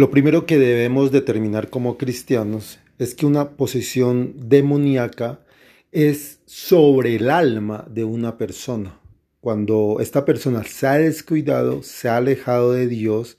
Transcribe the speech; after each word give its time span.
Lo 0.00 0.10
primero 0.10 0.46
que 0.46 0.56
debemos 0.56 1.12
determinar 1.12 1.68
como 1.68 1.98
cristianos 1.98 2.78
es 2.98 3.14
que 3.14 3.26
una 3.26 3.50
posesión 3.50 4.32
demoníaca 4.34 5.40
es 5.92 6.40
sobre 6.46 7.16
el 7.16 7.28
alma 7.28 7.84
de 7.86 8.04
una 8.04 8.38
persona. 8.38 8.98
Cuando 9.42 9.98
esta 10.00 10.24
persona 10.24 10.64
se 10.64 10.86
ha 10.86 10.94
descuidado, 10.94 11.82
se 11.82 12.08
ha 12.08 12.16
alejado 12.16 12.72
de 12.72 12.88
Dios 12.88 13.36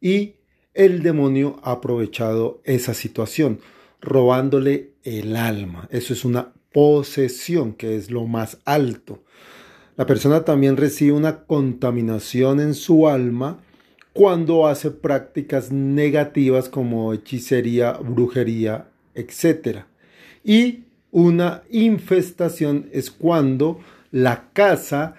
y 0.00 0.36
el 0.72 1.02
demonio 1.02 1.58
ha 1.64 1.72
aprovechado 1.72 2.60
esa 2.62 2.94
situación, 2.94 3.58
robándole 4.00 4.92
el 5.02 5.34
alma. 5.34 5.88
Eso 5.90 6.12
es 6.12 6.24
una 6.24 6.52
posesión, 6.72 7.72
que 7.72 7.96
es 7.96 8.12
lo 8.12 8.24
más 8.26 8.58
alto. 8.64 9.24
La 9.96 10.06
persona 10.06 10.44
también 10.44 10.76
recibe 10.76 11.10
una 11.10 11.42
contaminación 11.42 12.60
en 12.60 12.74
su 12.74 13.08
alma 13.08 13.63
cuando 14.14 14.68
hace 14.68 14.92
prácticas 14.92 15.72
negativas 15.72 16.68
como 16.68 17.12
hechicería, 17.12 17.92
brujería, 17.92 18.86
etc. 19.14 19.80
Y 20.44 20.84
una 21.10 21.64
infestación 21.68 22.88
es 22.92 23.10
cuando 23.10 23.80
la 24.12 24.50
casa 24.52 25.16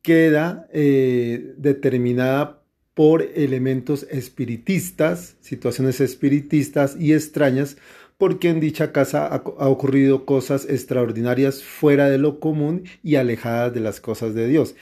queda 0.00 0.66
eh, 0.72 1.52
determinada 1.58 2.62
por 2.94 3.22
elementos 3.22 4.06
espiritistas, 4.10 5.36
situaciones 5.40 6.00
espiritistas 6.00 6.96
y 6.98 7.12
extrañas, 7.12 7.76
porque 8.16 8.48
en 8.48 8.60
dicha 8.60 8.92
casa 8.92 9.26
ha, 9.26 9.34
ha, 9.36 9.68
ocurrido 9.68 10.24
cosas 10.24 10.66
extraordinarias 10.68 11.62
fuera 11.62 12.08
de 12.08 12.16
lo 12.16 12.40
común 12.40 12.84
y 13.02 13.16
alejadas 13.16 13.74
de 13.74 13.80
las 13.80 14.00
cosas 14.00 14.34
de 14.34 14.48
Dios. 14.48 14.74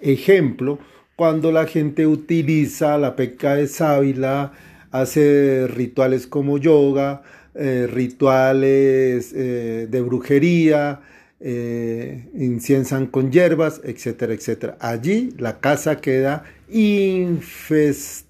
Ejemplo, 0.00 0.78
cuando 1.20 1.52
la 1.52 1.66
gente 1.66 2.06
utiliza 2.06 2.96
la 2.96 3.14
peca 3.14 3.56
de 3.56 3.68
sábila, 3.68 4.52
hace 4.90 5.66
rituales 5.68 6.26
como 6.26 6.56
yoga, 6.56 7.20
eh, 7.54 7.86
rituales 7.92 9.34
eh, 9.36 9.86
de 9.90 10.00
brujería, 10.00 11.02
eh, 11.38 12.30
inciensan 12.32 13.06
con 13.06 13.30
hierbas, 13.30 13.82
etcétera, 13.84 14.32
etcétera. 14.32 14.78
Allí 14.80 15.34
la 15.36 15.60
casa 15.60 16.00
queda 16.00 16.44
infestada, 16.70 18.24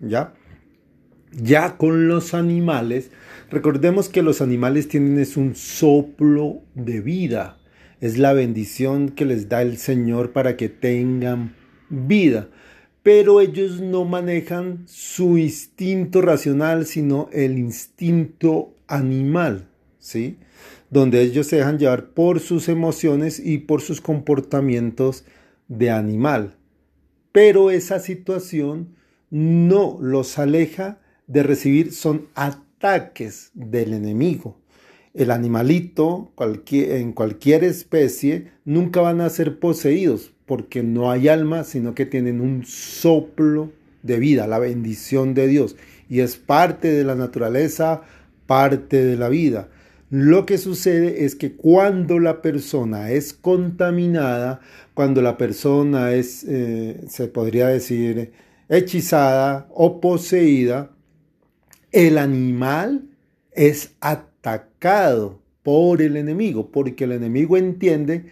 ¿ya? 0.00 0.34
Ya 1.30 1.76
con 1.76 2.08
los 2.08 2.34
animales, 2.34 3.12
recordemos 3.48 4.08
que 4.08 4.22
los 4.22 4.40
animales 4.40 4.88
tienen 4.88 5.20
es 5.20 5.36
un 5.36 5.54
soplo 5.54 6.62
de 6.74 7.00
vida, 7.00 7.58
es 8.00 8.18
la 8.18 8.32
bendición 8.32 9.10
que 9.10 9.24
les 9.24 9.48
da 9.48 9.62
el 9.62 9.78
Señor 9.78 10.32
para 10.32 10.56
que 10.56 10.68
tengan 10.68 11.59
vida, 11.90 12.48
pero 13.02 13.40
ellos 13.40 13.80
no 13.80 14.04
manejan 14.04 14.84
su 14.86 15.38
instinto 15.38 16.22
racional, 16.22 16.86
sino 16.86 17.28
el 17.32 17.58
instinto 17.58 18.74
animal, 18.86 19.68
¿sí? 19.98 20.38
Donde 20.90 21.22
ellos 21.22 21.46
se 21.46 21.56
dejan 21.56 21.78
llevar 21.78 22.10
por 22.10 22.40
sus 22.40 22.68
emociones 22.68 23.38
y 23.38 23.58
por 23.58 23.80
sus 23.80 24.00
comportamientos 24.00 25.24
de 25.68 25.90
animal. 25.90 26.56
Pero 27.32 27.70
esa 27.70 28.00
situación 28.00 28.96
no 29.30 29.98
los 30.00 30.38
aleja 30.38 31.00
de 31.26 31.42
recibir, 31.42 31.92
son 31.92 32.26
ataques 32.34 33.50
del 33.54 33.94
enemigo. 33.94 34.58
El 35.14 35.30
animalito, 35.30 36.32
en 36.38 37.12
cualquier 37.12 37.64
especie, 37.64 38.52
nunca 38.64 39.00
van 39.00 39.20
a 39.20 39.30
ser 39.30 39.58
poseídos 39.58 40.32
porque 40.50 40.82
no 40.82 41.12
hay 41.12 41.28
alma, 41.28 41.62
sino 41.62 41.94
que 41.94 42.06
tienen 42.06 42.40
un 42.40 42.64
soplo 42.66 43.70
de 44.02 44.18
vida, 44.18 44.48
la 44.48 44.58
bendición 44.58 45.32
de 45.32 45.46
Dios. 45.46 45.76
Y 46.08 46.22
es 46.22 46.34
parte 46.38 46.90
de 46.90 47.04
la 47.04 47.14
naturaleza, 47.14 48.02
parte 48.46 49.04
de 49.04 49.16
la 49.16 49.28
vida. 49.28 49.68
Lo 50.10 50.46
que 50.46 50.58
sucede 50.58 51.24
es 51.24 51.36
que 51.36 51.52
cuando 51.52 52.18
la 52.18 52.42
persona 52.42 53.12
es 53.12 53.32
contaminada, 53.32 54.58
cuando 54.92 55.22
la 55.22 55.38
persona 55.38 56.14
es, 56.14 56.42
eh, 56.48 57.00
se 57.08 57.28
podría 57.28 57.68
decir, 57.68 58.32
hechizada 58.68 59.68
o 59.70 60.00
poseída, 60.00 60.90
el 61.92 62.18
animal 62.18 63.04
es 63.52 63.92
atacado 64.00 65.40
por 65.62 66.02
el 66.02 66.16
enemigo, 66.16 66.72
porque 66.72 67.04
el 67.04 67.12
enemigo 67.12 67.56
entiende 67.56 68.24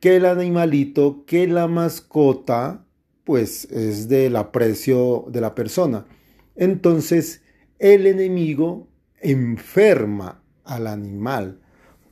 que 0.00 0.16
el 0.16 0.24
animalito, 0.24 1.24
que 1.26 1.46
la 1.46 1.68
mascota, 1.68 2.84
pues 3.24 3.66
es 3.70 4.08
del 4.08 4.36
aprecio 4.36 5.26
de 5.28 5.40
la 5.40 5.54
persona. 5.54 6.06
Entonces, 6.56 7.42
el 7.78 8.06
enemigo 8.06 8.88
enferma 9.20 10.42
al 10.64 10.86
animal. 10.86 11.58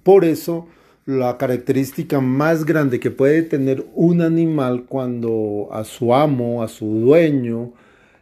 Por 0.02 0.24
eso, 0.24 0.68
la 1.06 1.38
característica 1.38 2.20
más 2.20 2.64
grande 2.66 3.00
que 3.00 3.10
puede 3.10 3.42
tener 3.42 3.86
un 3.94 4.20
animal 4.20 4.84
cuando 4.86 5.68
a 5.72 5.84
su 5.84 6.14
amo, 6.14 6.62
a 6.62 6.68
su 6.68 6.86
dueño, 6.86 7.72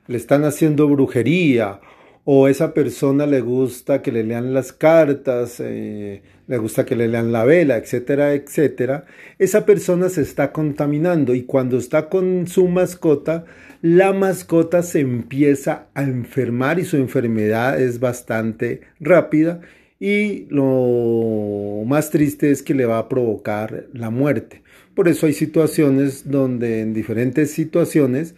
le 0.07 0.17
están 0.17 0.45
haciendo 0.45 0.89
brujería 0.89 1.81
o 2.29 2.49
esa 2.49 2.75
persona 2.75 3.25
le 3.25 3.41
gusta 3.41 4.03
que 4.03 4.11
le 4.11 4.25
lean 4.25 4.53
las 4.53 4.73
cartas, 4.73 5.61
eh, 5.61 6.23
le 6.49 6.59
gusta 6.59 6.85
que 6.85 6.97
le 6.97 7.07
lean 7.07 7.31
la 7.31 7.45
vela, 7.45 7.77
etcétera, 7.77 8.35
etcétera, 8.35 9.05
esa 9.39 9.65
persona 9.65 10.09
se 10.09 10.23
está 10.23 10.51
contaminando 10.51 11.37
y 11.37 11.45
cuando 11.45 11.79
está 11.79 12.09
con 12.09 12.49
su 12.49 12.67
mascota, 12.67 13.45
la 13.81 14.13
mascota 14.13 14.83
se 14.83 14.99
empieza 14.99 15.87
a 15.95 16.03
enfermar 16.03 16.81
y 16.81 16.85
su 16.85 16.97
enfermedad 16.97 17.81
es 17.81 18.01
bastante 18.01 18.81
rápida 18.99 19.61
y 20.01 20.47
lo 20.51 21.85
más 21.87 22.11
triste 22.11 22.51
es 22.51 22.65
que 22.65 22.75
le 22.75 22.87
va 22.87 22.99
a 22.99 23.09
provocar 23.09 23.87
la 23.93 24.11
muerte. 24.11 24.63
Por 24.97 25.07
eso 25.07 25.27
hay 25.27 25.33
situaciones 25.33 26.29
donde 26.29 26.81
en 26.81 26.93
diferentes 26.93 27.53
situaciones 27.53 28.35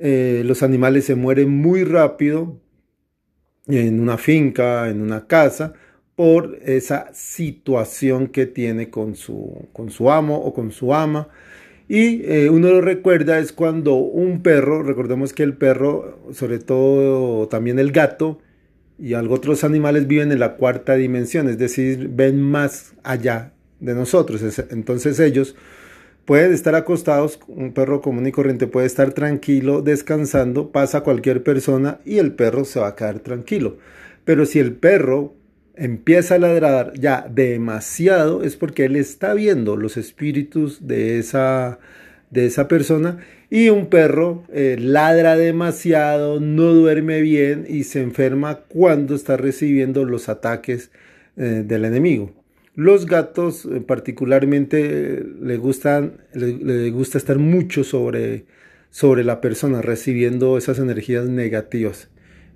eh, 0.00 0.42
los 0.44 0.64
animales 0.64 1.04
se 1.04 1.14
mueren 1.14 1.50
muy 1.50 1.84
rápido 1.84 2.58
en 3.78 4.00
una 4.00 4.18
finca, 4.18 4.88
en 4.88 5.00
una 5.00 5.26
casa, 5.26 5.74
por 6.16 6.58
esa 6.64 7.08
situación 7.14 8.28
que 8.28 8.46
tiene 8.46 8.90
con 8.90 9.16
su, 9.16 9.68
con 9.72 9.90
su 9.90 10.10
amo 10.10 10.36
o 10.36 10.52
con 10.52 10.72
su 10.72 10.94
ama. 10.94 11.28
Y 11.88 12.22
eh, 12.24 12.50
uno 12.50 12.68
lo 12.68 12.80
recuerda 12.80 13.38
es 13.38 13.52
cuando 13.52 13.94
un 13.94 14.42
perro, 14.42 14.82
recordemos 14.82 15.32
que 15.32 15.42
el 15.42 15.54
perro, 15.54 16.20
sobre 16.32 16.58
todo 16.58 17.48
también 17.48 17.78
el 17.78 17.90
gato 17.90 18.38
y 18.98 19.14
algo 19.14 19.34
otros 19.34 19.64
animales 19.64 20.06
viven 20.06 20.30
en 20.30 20.40
la 20.40 20.56
cuarta 20.56 20.94
dimensión, 20.94 21.48
es 21.48 21.58
decir, 21.58 22.10
ven 22.12 22.40
más 22.40 22.92
allá 23.02 23.52
de 23.80 23.94
nosotros. 23.94 24.42
Entonces 24.70 25.18
ellos 25.18 25.56
Pueden 26.30 26.52
estar 26.52 26.76
acostados, 26.76 27.40
un 27.48 27.72
perro 27.72 28.00
común 28.00 28.24
y 28.24 28.30
corriente 28.30 28.68
puede 28.68 28.86
estar 28.86 29.12
tranquilo, 29.14 29.82
descansando, 29.82 30.70
pasa 30.70 31.00
cualquier 31.00 31.42
persona 31.42 31.98
y 32.04 32.18
el 32.18 32.34
perro 32.34 32.64
se 32.64 32.78
va 32.78 32.86
a 32.86 32.94
quedar 32.94 33.18
tranquilo. 33.18 33.78
Pero 34.24 34.46
si 34.46 34.60
el 34.60 34.74
perro 34.74 35.34
empieza 35.74 36.36
a 36.36 36.38
ladrar 36.38 36.92
ya 36.94 37.26
demasiado, 37.28 38.44
es 38.44 38.54
porque 38.54 38.84
él 38.84 38.94
está 38.94 39.34
viendo 39.34 39.76
los 39.76 39.96
espíritus 39.96 40.86
de 40.86 41.18
esa, 41.18 41.80
de 42.30 42.46
esa 42.46 42.68
persona 42.68 43.18
y 43.50 43.70
un 43.70 43.86
perro 43.86 44.44
eh, 44.52 44.76
ladra 44.78 45.34
demasiado, 45.34 46.38
no 46.38 46.72
duerme 46.72 47.22
bien 47.22 47.66
y 47.68 47.82
se 47.82 48.02
enferma 48.02 48.60
cuando 48.68 49.16
está 49.16 49.36
recibiendo 49.36 50.04
los 50.04 50.28
ataques 50.28 50.92
eh, 51.36 51.64
del 51.66 51.86
enemigo. 51.86 52.39
Los 52.74 53.06
gatos 53.06 53.64
eh, 53.66 53.80
particularmente 53.80 55.24
le, 55.40 55.56
gustan, 55.56 56.20
gusta 56.92 57.18
estar 57.18 57.38
mucho 57.38 57.84
sobre, 57.84 58.46
sobre 58.90 59.24
la 59.24 59.40
persona, 59.40 59.82
recibiendo 59.82 60.56
esas 60.56 60.78
energías 60.78 61.28
negativas. 61.28 62.08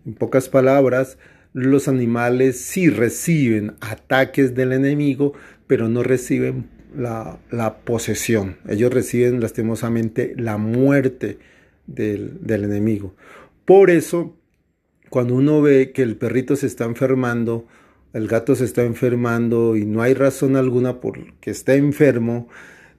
En 0.07 0.15
pocas 0.15 0.49
palabras, 0.49 1.19
los 1.53 1.89
animales 1.89 2.61
sí 2.61 2.91
reciben 2.91 3.75
ataques 3.81 4.55
del 4.55 4.73
enemigo, 4.73 5.33
pero 5.67 5.89
no 5.89 6.03
reciben 6.03 6.69
la, 6.97 7.41
posesión. 7.85 8.57
Ellos 8.69 8.93
reciben 8.93 9.41
lastimosamente 9.41 10.35
la 10.37 10.59
muerte 10.59 11.39
del 11.87 12.39
enemigo. 12.47 13.15
Por 13.65 13.91
eso, 13.91 14.37
cuando 15.11 15.35
uno 15.35 15.63
ve 15.63 15.93
que 15.93 16.03
el 16.03 16.17
perrito 16.17 16.57
se 16.57 16.67
está 16.67 16.85
enfermando, 16.85 17.67
el 18.15 18.29
gato 18.29 18.55
se 18.55 18.65
está 18.65 18.85
enfermando 18.85 19.77
y 19.77 19.85
no 19.85 20.01
hay 20.01 20.15
razón 20.15 20.57
alguna 20.57 21.01
por 21.01 21.35
que 21.41 21.51
esté 21.51 21.75
enfermo 21.75 22.49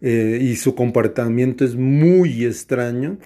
eh, 0.01 0.37
y 0.41 0.57
su 0.57 0.75
comportamiento 0.75 1.65
es 1.65 1.75
muy 1.75 2.45
extraño, 2.45 3.17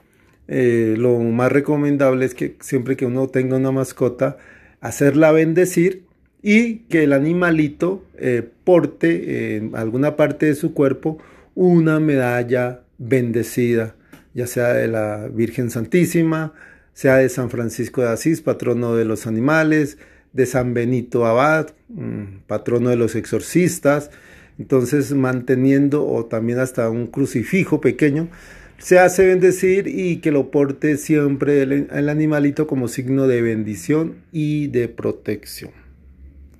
eh, 0.48 0.96
lo 0.98 1.20
más 1.20 1.52
recomendable 1.52 2.26
es 2.26 2.36
que 2.36 2.56
siempre 2.62 2.96
que 2.96 3.06
uno 3.06 3.28
tenga 3.28 3.58
una 3.58 3.72
mascota, 3.72 4.38
hacerla 4.82 5.32
bendecir 5.32 6.04
y 6.42 6.78
que 6.90 7.04
el 7.04 7.12
animalito 7.12 8.06
eh, 8.18 8.48
porte 8.64 9.58
en 9.58 9.76
alguna 9.76 10.16
parte 10.16 10.46
de 10.46 10.56
su 10.56 10.74
cuerpo 10.74 11.18
una 11.56 12.00
medalla 12.00 12.82
bendecida, 13.00 13.96
ya 14.36 14.46
sea 14.46 14.74
de 14.74 14.88
la 14.88 15.28
Virgen 15.28 15.72
Santísima, 15.72 16.54
sea 16.94 17.18
de 17.18 17.30
San 17.30 17.50
Francisco 17.50 18.02
de 18.02 18.10
Asís, 18.10 18.42
patrono 18.42 18.96
de 18.96 19.06
los 19.06 19.26
animales, 19.26 19.98
de 20.34 20.46
San 20.46 20.74
Benito 20.74 21.26
Abad, 21.26 21.70
mm, 21.90 22.42
patrono 22.48 22.90
de 22.90 22.96
los 22.96 23.16
exorcistas, 23.16 24.12
entonces 24.58 25.14
manteniendo 25.14 26.06
o 26.06 26.26
también 26.26 26.60
hasta 26.60 26.90
un 26.90 27.08
crucifijo 27.08 27.82
pequeño, 27.82 28.28
se 28.78 29.00
hace 29.00 29.26
bendecir 29.26 29.88
y 29.88 30.18
que 30.18 30.32
lo 30.32 30.52
porte 30.52 30.98
siempre 30.98 31.62
el, 31.62 31.88
el 31.92 32.10
animalito 32.10 32.68
como 32.68 32.88
signo 32.88 33.28
de 33.28 33.42
bendición 33.42 34.16
y 34.32 34.68
de 34.68 34.88
protección. 34.88 35.72